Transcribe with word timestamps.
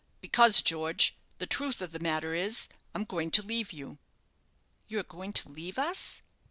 "Because, 0.19 0.63
George, 0.63 1.15
the 1.37 1.45
truth 1.45 1.79
of 1.79 1.91
the 1.91 1.99
matter 1.99 2.33
is, 2.33 2.67
I'm 2.95 3.03
going 3.03 3.29
to 3.29 3.43
leave 3.43 3.71
you." 3.71 3.99
"You 4.87 4.97
are 4.97 5.03
going 5.03 5.31
to 5.33 5.49
leave 5.51 5.77
us?" 5.77 6.23